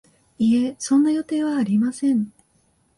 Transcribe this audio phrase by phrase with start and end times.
[0.39, 2.33] いえ、そんな予定はありません